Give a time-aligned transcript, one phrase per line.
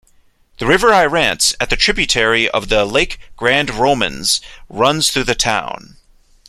[0.57, 5.97] The river Irance, at tributary of the lake Grand Romans, runs through the town.